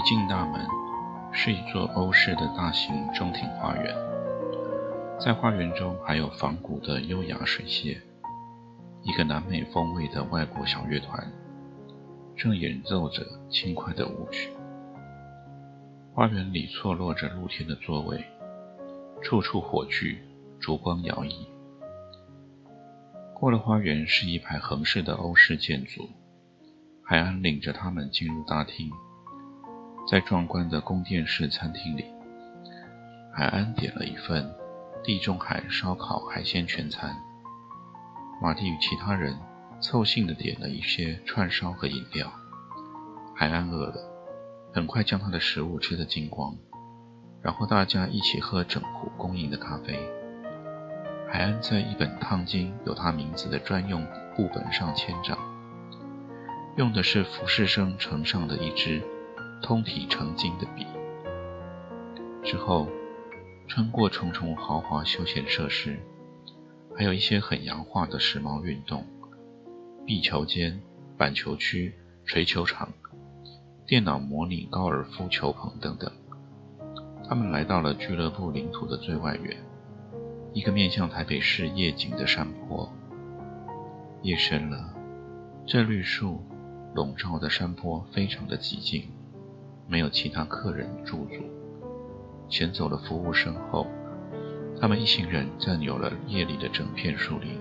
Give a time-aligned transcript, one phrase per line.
[0.00, 0.66] 一进大门，
[1.30, 3.94] 是一座欧式的大型中庭花园。
[5.22, 8.00] 在花园中，还有仿古的优雅水榭。
[9.02, 11.30] 一个南美风味的外国小乐团
[12.34, 14.48] 正演奏着轻快的舞曲。
[16.14, 18.24] 花园里错落着露天的座位，
[19.20, 20.18] 处处火炬，
[20.58, 21.30] 烛光摇曳。
[23.34, 26.08] 过了花园，是一排横式的欧式建筑。
[27.04, 28.90] 海安领着他们进入大厅。
[30.08, 32.04] 在壮观的宫殿式餐厅里，
[33.32, 34.52] 海安点了一份
[35.04, 37.16] 地中海烧烤海鲜全餐。
[38.42, 39.38] 马蒂与其他人
[39.80, 42.32] 凑兴地点了一些串烧和饮料。
[43.36, 43.94] 海安饿了，
[44.74, 46.56] 很快将他的食物吃得精光，
[47.42, 49.96] 然后大家一起喝整壶供应的咖啡。
[51.30, 55.38] 海安在一本烫金有他名字的专用簿本上签账，
[56.76, 59.00] 用的是浮士生呈上的一支。
[59.62, 60.86] 通体成金的笔。
[62.42, 62.88] 之后，
[63.68, 65.98] 穿过重重豪华休闲设施，
[66.96, 69.04] 还有一些很洋化的时髦运动：
[70.06, 70.80] 壁球间、
[71.16, 71.94] 板球区、
[72.24, 72.92] 锤球场、
[73.86, 76.10] 电脑模拟高尔夫球棚等等。
[77.28, 79.56] 他们来到了俱乐部领土的最外缘，
[80.52, 82.90] 一个面向台北市夜景的山坡。
[84.22, 84.92] 夜深了，
[85.64, 86.42] 这绿树
[86.94, 89.04] 笼罩的山坡非常的寂静。
[89.90, 91.42] 没有其他客人驻足，
[92.48, 93.88] 前走了服务生后，
[94.80, 97.58] 他们一行人占有了夜里的整片树林，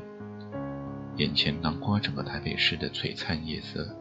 [1.16, 3.95] 眼前囊括整个台北市的璀璨夜色，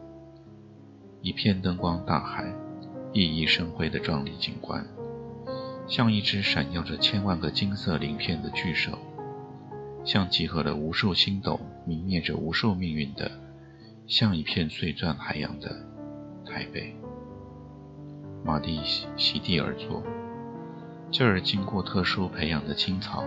[1.23, 2.53] 一片灯光大海，
[3.13, 4.85] 熠熠生辉的壮丽景观，
[5.87, 8.95] 像一只闪耀着千万个金色鳞片的巨手，
[10.05, 13.31] 像集合了无数星斗、泯灭着无数命运的，
[14.05, 15.75] 像一片碎钻海洋的
[16.45, 16.95] 台北。
[18.43, 18.79] 马蒂
[19.17, 20.01] 席地而坐，
[21.11, 23.23] 这儿经过特殊培养的青草，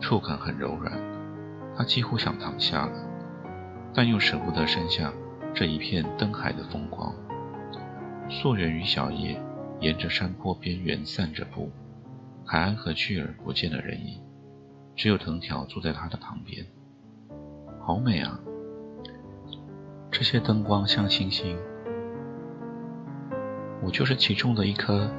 [0.00, 0.92] 触感很柔软。
[1.76, 2.92] 他几乎想躺下了，
[3.94, 5.12] 但又舍不得伸下
[5.54, 7.14] 这一片灯海的风光。
[8.28, 9.40] 溯源于小叶，
[9.80, 11.70] 沿着山坡边缘散着步。
[12.44, 14.20] 海安和巨儿不见了人影，
[14.94, 16.66] 只有藤条坐在他的旁边。
[17.80, 18.38] 好美啊！
[20.10, 21.56] 这些灯光像星星。
[23.82, 25.10] 我就是其中的一颗。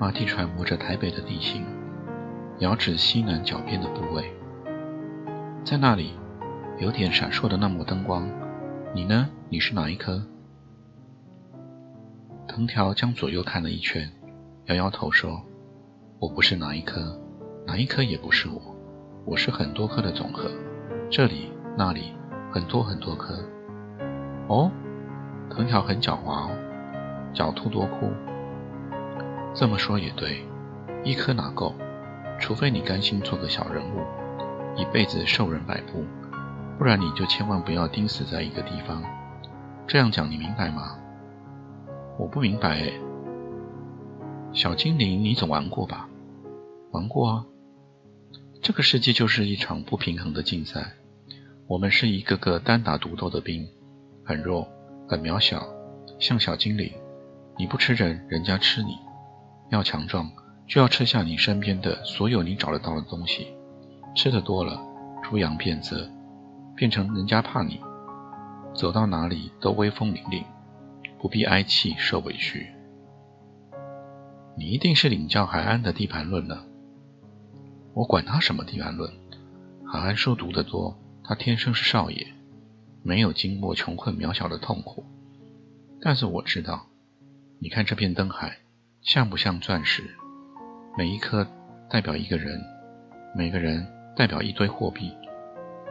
[0.00, 1.64] 马蒂揣摩着台北的地形，
[2.58, 4.32] 遥指西南角边的部位，
[5.64, 6.12] 在那里
[6.78, 8.28] 有点闪烁的那抹灯光。
[8.94, 9.28] 你呢？
[9.48, 10.22] 你是哪一颗？
[12.48, 14.10] 藤条将左右看了一圈，
[14.66, 15.42] 摇摇头说
[16.18, 17.20] ：“我不是哪一颗，
[17.66, 18.60] 哪一颗也不是我，
[19.24, 20.50] 我是很多颗的总和。
[21.10, 22.12] 这里、那里，
[22.50, 23.34] 很多很多颗。”
[24.48, 24.70] 哦，
[25.50, 26.50] 藤条很狡猾哦。
[27.34, 28.12] 狡兔多窟，
[29.54, 30.46] 这么说也对，
[31.02, 31.74] 一颗哪够？
[32.38, 34.00] 除非你甘心做个小人物，
[34.76, 36.04] 一辈子受人摆布，
[36.78, 39.02] 不然你就千万不要钉死在一个地方。
[39.86, 40.96] 这样讲你明白吗？
[42.18, 42.92] 我不明白。
[44.52, 46.08] 小精灵，你总玩过吧？
[46.92, 47.44] 玩过啊。
[48.62, 50.92] 这个世界就是一场不平衡的竞赛，
[51.66, 53.68] 我们是一个个单打独斗的兵，
[54.24, 54.68] 很弱，
[55.08, 55.66] 很渺小，
[56.18, 56.90] 像小精灵。
[57.56, 58.98] 你不吃人，人家吃你。
[59.70, 60.30] 要强壮，
[60.66, 63.46] 就要吃下你身边的所有你找得到的东西。
[64.14, 64.80] 吃的多了，
[65.22, 66.08] 猪羊变色，
[66.74, 67.80] 变成人家怕你，
[68.74, 70.44] 走到哪里都威风凛凛，
[71.18, 72.66] 不必挨气受委屈。
[74.56, 76.64] 你一定是领教海安的地盘论了。
[77.94, 79.12] 我管他什么地盘论，
[79.86, 82.26] 海安书读得多，他天生是少爷，
[83.02, 85.04] 没有经过穷困渺小的痛苦。
[86.00, 86.86] 但是我知道。
[87.60, 88.58] 你看这片灯海，
[89.00, 90.02] 像不像钻石？
[90.98, 91.46] 每一颗
[91.88, 92.60] 代表一个人，
[93.34, 93.86] 每个人
[94.16, 95.12] 代表一堆货币。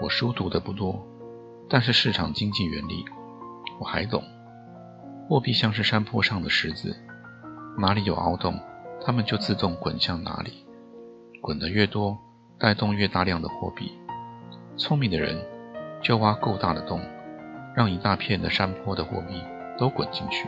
[0.02, 1.02] 我书读的不多，
[1.70, 3.06] 但是市场经济原理
[3.80, 4.22] 我还懂。
[5.28, 6.96] 货币像是山坡上的石子，
[7.80, 8.60] 哪里有凹洞，
[9.04, 10.66] 它们就自动滚向哪里。
[11.42, 12.18] 滚得越多，
[12.60, 13.92] 带动越大量的货币。
[14.78, 15.44] 聪明的人
[16.02, 17.00] 就挖够大的洞，
[17.76, 19.42] 让一大片的山坡的货币
[19.78, 20.48] 都滚进去。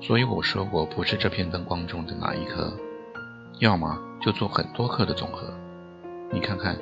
[0.00, 2.72] 所以我说我不是这片灯光中的哪一颗，
[3.58, 5.52] 要么就做很多颗的总和。
[6.32, 6.78] 你看看，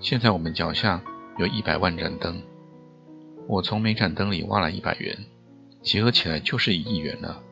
[0.00, 1.00] 现在我们脚下
[1.38, 2.42] 有一百万盏灯，
[3.48, 5.16] 我从每盏灯里挖来一百元，
[5.82, 7.42] 结合起来就是一亿元了。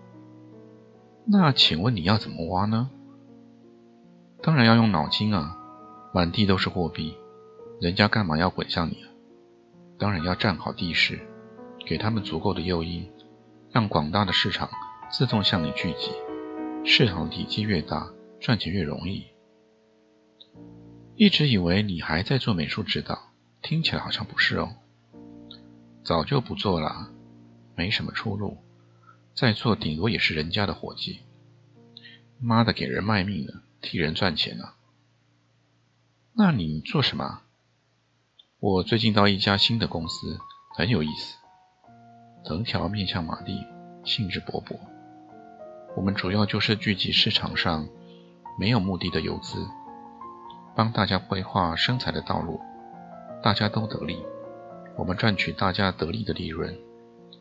[1.27, 2.91] 那请问你要怎么挖呢？
[4.43, 5.57] 当然要用脑筋啊！
[6.13, 7.15] 满地都是货币，
[7.81, 9.09] 人家干嘛要滚向你啊？
[9.99, 11.21] 当然要站好地势，
[11.87, 13.09] 给他们足够的诱因，
[13.71, 14.69] 让广大的市场。
[15.11, 16.13] 自动向你聚集，
[16.85, 18.09] 市场体积越大，
[18.39, 19.27] 赚钱越容易。
[21.17, 24.77] 一直以为你还在做美术指导，听起来好像不是哦。
[26.05, 27.11] 早就不做了，
[27.75, 28.59] 没什么出路，
[29.35, 31.19] 再做顶多也是人家的伙计。
[32.39, 34.75] 妈的，给人卖命呢，替人赚钱呢。
[36.35, 37.41] 那你做什么？
[38.61, 40.39] 我最近到一家新的公司，
[40.77, 41.37] 很有意思。
[42.45, 43.59] 藤条面向马蒂，
[44.05, 44.79] 兴致勃勃。
[45.97, 47.89] 我们主要就是聚集市场上
[48.59, 49.67] 没有目的的游资，
[50.77, 52.61] 帮大家规划生财的道路，
[53.43, 54.19] 大家都得利，
[54.97, 56.79] 我们赚取大家得利的利润，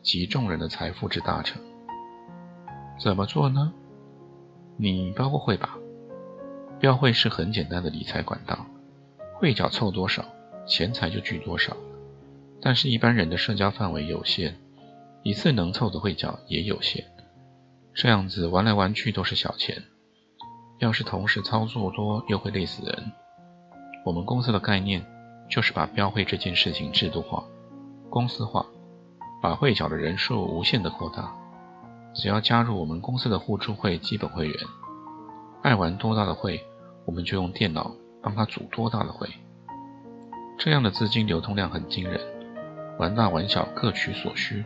[0.02, 1.62] 集众人的财富之大成。
[2.98, 3.72] 怎么做呢？
[4.76, 5.78] 你标过会吧？
[6.80, 8.66] 标会是很简单的理财管道，
[9.38, 10.24] 会缴凑多少，
[10.66, 11.76] 钱财就聚多少。
[12.60, 14.58] 但是，一般人的社交范围有限，
[15.22, 17.04] 一次能凑的会缴也有限。
[17.94, 19.82] 这样子玩来玩去都是小钱，
[20.78, 23.12] 要是同时操作多又会累死人。
[24.04, 25.04] 我们公司的概念
[25.50, 27.44] 就是把标会这件事情制度化、
[28.08, 28.64] 公司化，
[29.42, 31.34] 把会缴的人数无限的扩大。
[32.14, 34.56] 只要加入我们公司的互助会基本会员，
[35.62, 36.64] 爱玩多大的会，
[37.04, 39.28] 我们就用电脑帮他组多大的会。
[40.58, 42.20] 这样的资金流通量很惊人，
[42.98, 44.64] 玩大玩小各取所需，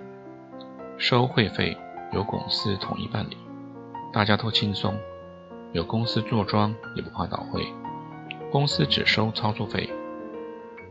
[0.99, 1.77] 收会费。
[2.15, 3.37] 由公司统一办理，
[4.13, 4.95] 大家都轻松。
[5.73, 7.67] 有公司坐庄也不怕倒会，
[8.53, 9.91] 公司只收操作费，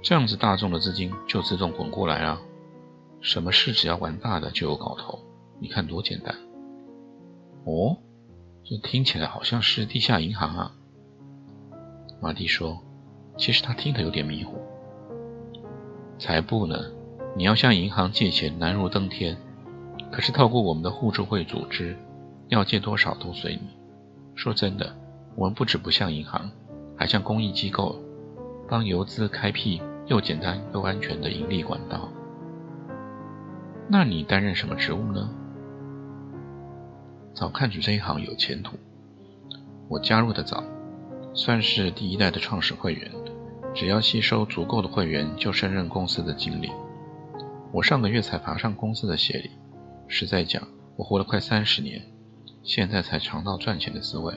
[0.01, 2.41] 这样子大众的资金就自动滚过来了。
[3.21, 5.17] 什么事只要玩大的就有搞头，
[5.61, 6.35] 你看多简单。
[7.63, 7.95] 哦，
[8.65, 10.73] 这听起来好像是地下银行啊。
[12.19, 12.81] 马蒂说，
[13.37, 14.57] 其实他听得有点迷糊。
[16.19, 16.75] 才不呢，
[17.37, 19.37] 你要向银行借钱难如登天。
[20.13, 21.97] 可是透过我们的互助会组织，
[22.47, 23.61] 要借多少都随你。
[24.35, 24.95] 说真的，
[25.35, 26.51] 我们不止不像银行，
[26.95, 27.99] 还像公益机构，
[28.69, 32.07] 帮游资开辟又简单又安全的盈利管道。
[33.89, 35.31] 那你担任什么职务呢？
[37.33, 38.77] 早看出这一行有前途。
[39.87, 40.63] 我加入的早，
[41.33, 43.09] 算是第一代的创始会员。
[43.73, 46.71] 只要吸收足够的会员，就升任公司的经理。
[47.71, 49.49] 我上个月才爬上公司的协理。
[50.07, 52.01] 实在讲，我活了快三十年，
[52.61, 54.33] 现在才尝到赚钱的滋味。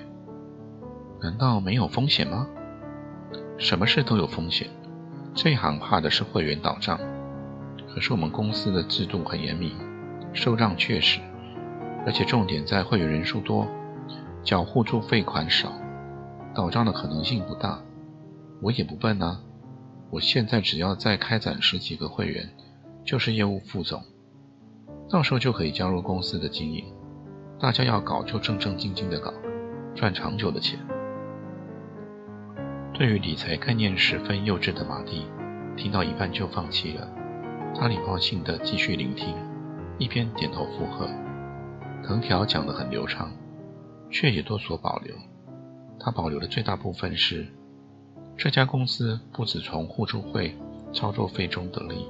[1.22, 2.46] 难道没有风险吗？
[3.58, 4.68] 什么事都有风险，
[5.34, 6.98] 这一行怕的是会员倒账。
[7.88, 9.72] 可是我们公司的制度很严密，
[10.34, 11.20] 收账确实，
[12.04, 13.66] 而且重点在会员人数多，
[14.42, 15.72] 缴互助费款少，
[16.54, 17.80] 倒账的可能性不大。
[18.60, 19.40] 我也不笨啊，
[20.10, 22.50] 我现在只要再开展十几个会员，
[23.04, 24.02] 就是业务副总。
[25.08, 26.84] 到时候就可以加入公司的经营，
[27.60, 29.32] 大家要搞就正正经经的搞，
[29.94, 30.78] 赚长久的钱。
[32.92, 35.26] 对于理财概念十分幼稚的马蒂，
[35.76, 37.08] 听到一半就放弃了。
[37.74, 39.36] 他礼貌性的继续聆听，
[39.98, 41.06] 一边点头附和。
[42.02, 43.30] 藤条讲得很流畅，
[44.10, 45.14] 却也多所保留。
[46.00, 47.46] 他保留的最大部分是，
[48.36, 50.56] 这家公司不只从互助会
[50.92, 52.06] 操作费中得利，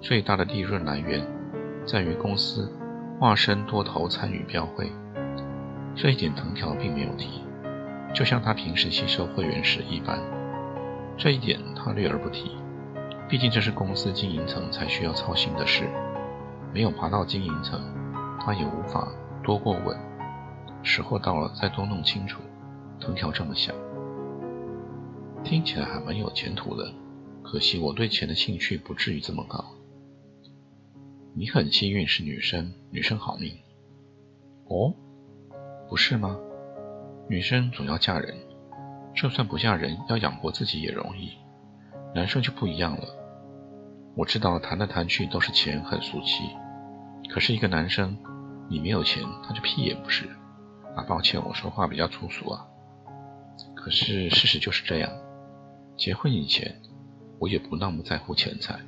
[0.00, 1.37] 最大的利润来源。
[1.88, 2.70] 在于公司
[3.18, 4.92] 化身多头参与标会，
[5.96, 7.42] 这一点藤条并没有提，
[8.14, 10.20] 就像他平时吸收会员时一般。
[11.16, 12.50] 这一点他略而不提，
[13.26, 15.88] 毕竟这是公司经营层才需要操心的事，
[16.74, 17.80] 没有爬到经营层，
[18.38, 19.08] 他也无法
[19.42, 19.98] 多过问。
[20.82, 22.42] 时候到了再多弄清楚，
[23.00, 23.74] 藤条这么想。
[25.42, 26.92] 听起来还蛮有前途的，
[27.42, 29.64] 可惜我对钱的兴趣不至于这么高。
[31.38, 33.56] 你很幸运是女生，女生好命。
[34.66, 34.92] 哦，
[35.88, 36.36] 不是吗？
[37.28, 38.36] 女生总要嫁人，
[39.14, 41.30] 就算不嫁人，要养活自己也容易。
[42.12, 43.04] 男生就不一样了。
[44.16, 46.42] 我知道谈来谈去都是钱，很俗气。
[47.30, 48.18] 可是一个男生，
[48.68, 50.28] 你没有钱，他就屁也不是。
[50.96, 52.66] 啊，抱歉，我说话比较粗俗啊。
[53.76, 55.08] 可是事实就是这样。
[55.96, 56.80] 结婚以前，
[57.38, 58.80] 我也不那么在乎钱财。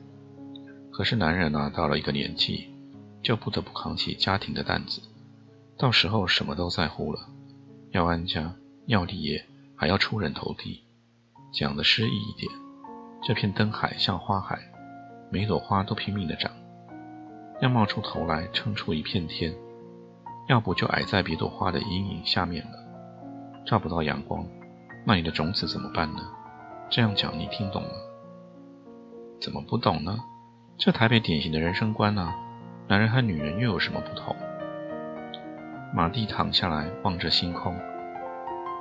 [0.93, 2.69] 可是男人呢，到了一个年纪，
[3.23, 5.01] 就不得不扛起家庭的担子。
[5.79, 7.21] 到时候什么都在乎了，
[7.93, 8.55] 要安家，
[8.87, 9.45] 要立业，
[9.77, 10.83] 还要出人头地。
[11.53, 12.53] 讲的诗意一点，
[13.23, 14.59] 这片灯海像花海，
[15.31, 16.53] 每朵花都拼命的长，
[17.61, 19.55] 要冒出头来撑出一片天，
[20.49, 24.47] 要不就矮在别朵花的阴影下面了，照不到阳光，
[25.05, 26.21] 那你的种子怎么办呢？
[26.91, 27.91] 这样讲你听懂了？
[29.41, 30.19] 怎么不懂呢？
[30.81, 32.35] 这台北典型的人生观啊！
[32.89, 34.35] 男人和女人又有什么不同？
[35.95, 37.77] 马蒂躺下来望着星空，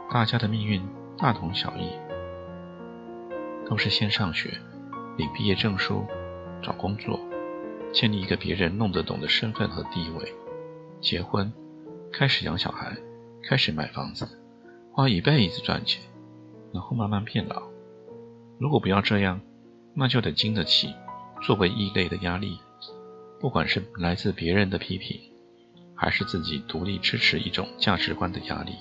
[0.09, 0.81] 大家的命运
[1.17, 1.91] 大同小异。
[3.67, 4.49] 都是先上学，
[5.17, 6.05] 领毕业证书，
[6.63, 7.19] 找工作，
[7.91, 10.33] 建立一个别人弄得懂的身份和地位，
[11.01, 11.51] 结婚，
[12.13, 12.95] 开始养小孩，
[13.43, 14.25] 开始买房子，
[14.93, 16.01] 花一辈子赚钱，
[16.73, 17.61] 然后慢慢变老。
[18.57, 19.41] 如果不要这样，
[19.93, 20.95] 那就得经得起
[21.41, 22.59] 作为异类的压力，
[23.39, 25.19] 不管是来自别人的批评，
[25.95, 28.75] 还是自己独立支持一种价值观的压力。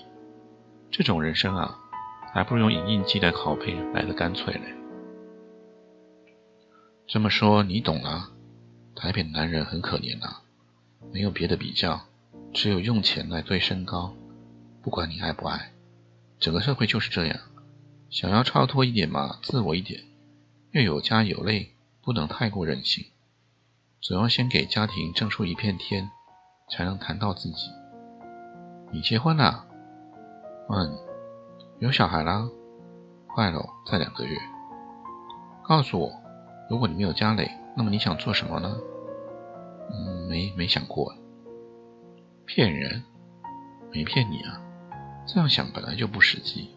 [0.91, 1.79] 这种人生啊，
[2.33, 4.75] 还不如用影印机来拷贝来的干脆嘞。
[7.07, 8.31] 这么说你懂了，
[8.95, 10.39] 台北男人很可怜呐，
[11.13, 12.01] 没有别的比较，
[12.53, 14.15] 只有用钱来对身高，
[14.83, 15.73] 不管你爱不爱，
[16.39, 17.39] 整个社会就是这样，
[18.11, 20.03] 想要超脱一点嘛，自我一点，
[20.73, 21.71] 又有家有累，
[22.09, 23.05] 不能太过任性，
[24.01, 26.11] 总要先给家庭挣出一片天，
[26.71, 27.69] 才能谈到自己。
[28.91, 29.67] 你结婚了？
[30.71, 30.99] 嗯，
[31.81, 32.49] 有小孩啦？
[33.27, 34.39] 快了，再两个月。
[35.63, 36.11] 告诉我。
[36.71, 38.75] 如果你没有家累，那么你想做什么呢？
[39.91, 41.15] 嗯，没没想过。
[42.47, 43.05] 骗人？
[43.93, 44.63] 没骗你啊。
[45.27, 46.71] 这样想本来就不实际。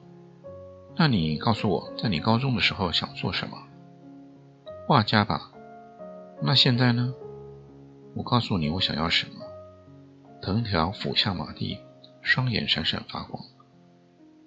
[0.97, 3.57] 那你告诉我，在你高中的时候想做什么？
[4.87, 5.51] 画家吧。
[6.41, 7.13] 那现在呢？
[8.15, 9.45] 我告诉你，我想要什么。
[10.41, 11.77] 藤条俯下马蒂，
[12.21, 13.43] 双眼闪闪发光。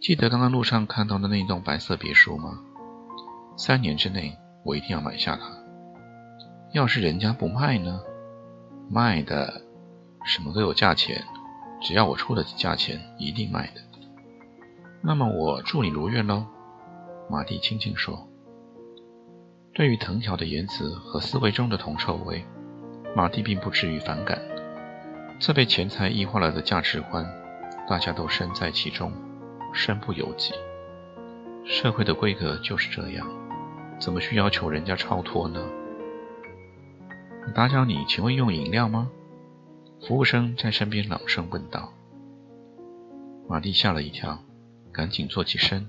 [0.00, 2.58] 记得刚刚路上看到的那栋白色别墅吗？
[3.56, 4.36] 三年之内。
[4.64, 5.42] 我一定要买下它。
[6.72, 8.00] 要是人家不卖呢？
[8.88, 9.60] 卖的，
[10.24, 11.22] 什么都有价钱，
[11.82, 13.82] 只要我出得起价钱，一定卖的。
[15.02, 16.46] 那么我祝你如愿喽。
[17.28, 18.26] 马蒂轻轻说。
[19.74, 22.44] 对于藤条的言辞和思维中的铜臭味，
[23.16, 24.40] 马蒂并不至于反感。
[25.40, 27.26] 这被钱财异化了的价值观，
[27.88, 29.12] 大家都身在其中，
[29.72, 30.54] 身不由己。
[31.66, 33.26] 社会的规格就是这样。
[33.98, 35.60] 怎么去要求人家超脱呢？
[37.52, 39.10] 打搅你，请问用饮料吗？
[40.06, 41.92] 服务生在身边朗声问道。
[43.48, 44.38] 马蒂吓了一跳，
[44.92, 45.88] 赶紧坐起身，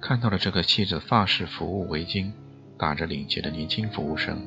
[0.00, 2.32] 看到了这个系着法式服务围巾、
[2.78, 4.38] 打着领结的年轻服务生，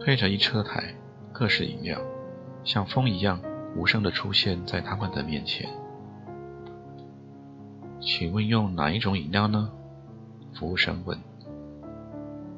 [0.00, 0.94] 推着一车台
[1.32, 2.00] 各式饮料，
[2.64, 3.40] 像风一样
[3.76, 5.68] 无声地出现在他们的面前。
[8.00, 9.70] 请问用哪一种饮料呢？
[10.54, 11.18] 服务生问。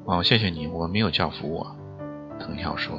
[0.05, 1.65] 哦，谢谢你，我没有叫服务。
[2.39, 2.97] 藤条说：“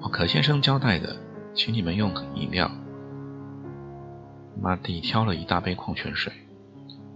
[0.00, 1.16] 哦，可先生交代的，
[1.54, 2.70] 请你们用饮料。”
[4.60, 6.32] 马蒂挑了一大杯矿泉水，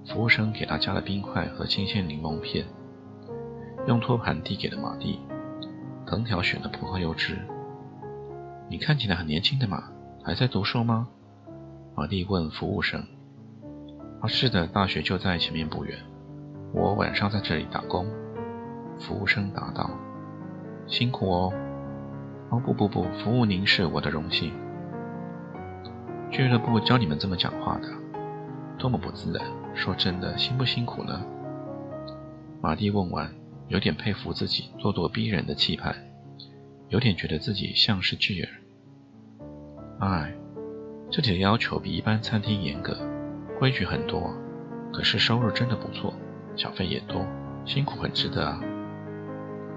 [0.07, 2.67] 服务生给他加了冰块和新鲜柠檬片，
[3.87, 5.21] 用托盘递给了马蒂。
[6.05, 7.39] 藤条选了葡萄柚汁。
[8.69, 9.85] 你看起来很年轻的嘛，
[10.23, 11.09] 还在读书吗？
[11.95, 13.01] 马蒂问服务生。
[14.21, 15.97] 啊，是的，大学就在前面不远。
[16.75, 18.07] 我晚上在这里打工，
[18.99, 19.91] 服务生答道
[20.87, 21.53] ：“辛苦哦。
[22.51, 24.53] ”“哦不不不，服务您是我的荣幸。”
[26.31, 27.89] 俱乐部教你们这么讲话的，
[28.79, 29.47] 多么不自然！
[29.75, 31.25] 说真的，辛不辛苦呢？
[32.61, 33.33] 马蒂问完，
[33.69, 35.95] 有点佩服自己咄咄逼人的气派，
[36.89, 38.49] 有点觉得自己像是巨人。
[39.99, 40.33] 哎，
[41.11, 42.97] 这里的要求比一般餐厅严格，
[43.59, 44.33] 规矩很多，
[44.93, 46.13] 可是收入真的不错。
[46.55, 47.27] 小费也多，
[47.65, 48.61] 辛苦很值得啊。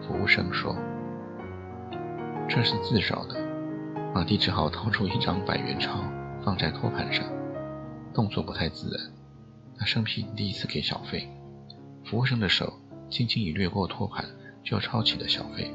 [0.02, 0.76] 服务生说
[2.50, 3.44] ：“这是自找的。”
[4.14, 6.00] 马蒂只好掏出一张百元钞，
[6.44, 7.26] 放在托盘上，
[8.14, 9.25] 动作不太自然。
[9.78, 11.30] 他生平第一次给小费，
[12.04, 12.74] 服务生的手
[13.10, 14.26] 轻轻一掠过托盘，
[14.64, 15.74] 就抄起了小费，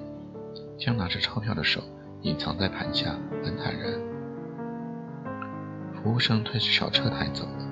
[0.79, 1.83] 将拿着钞票的手
[2.23, 3.15] 隐藏在盘下，
[3.45, 3.93] 很坦然。
[6.03, 7.67] 服务生推着小车抬走了。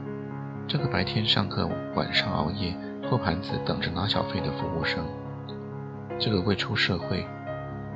[0.67, 2.77] 这个白天上课，晚上熬夜。
[3.09, 5.03] 托盘子等着拿小费的服务生，
[6.19, 7.27] 这个未出社会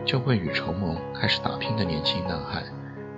[0.06, 2.64] 就未雨绸缪开始打拼的年轻男孩，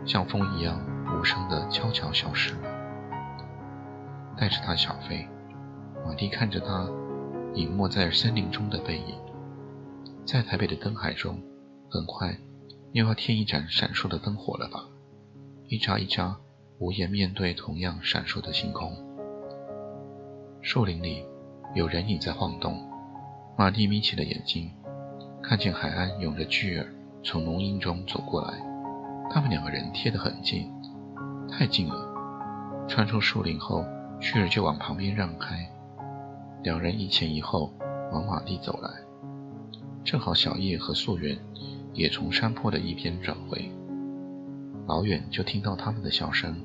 [0.04, 0.84] 像风一样
[1.16, 2.73] 无声的悄悄消失了。
[4.36, 5.28] 带着他小飞，
[6.04, 6.88] 马蒂看着他
[7.54, 9.14] 隐没在森林中的背影，
[10.26, 11.40] 在台北的灯海中，
[11.90, 12.36] 很快
[12.92, 14.84] 又要添一盏闪烁的灯火了吧？
[15.68, 16.36] 一眨一眨，
[16.78, 18.92] 无言面对同样闪烁的星空。
[20.60, 21.24] 树林里
[21.74, 22.76] 有人影在晃动，
[23.56, 24.70] 马蒂眯起了眼睛，
[25.42, 26.86] 看见海安拥着巨儿
[27.22, 28.54] 从浓荫中走过来。
[29.30, 30.70] 他们两个人贴得很近，
[31.50, 32.12] 太近了。
[32.86, 33.84] 穿出树林后，
[34.24, 35.70] 巨儿就往旁边让开，
[36.62, 37.70] 两人一前一后
[38.10, 38.88] 往马地走来。
[40.02, 41.38] 正好小叶和素媛
[41.92, 43.70] 也从山坡的一边转回，
[44.86, 46.56] 老远就听到他们的笑声。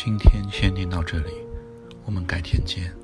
[0.00, 1.32] 今天先念到这里，
[2.04, 2.94] 我们改天见。